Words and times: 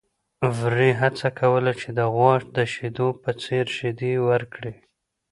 وري 0.59 0.89
هڅه 1.01 1.27
کوله 1.39 1.71
چې 1.81 1.89
د 1.97 1.99
غوا 2.13 2.33
د 2.55 2.57
شیدو 2.73 3.07
په 3.23 3.31
څېر 3.41 3.65
شیدې 3.77 4.13
ورکړي. 4.29 4.73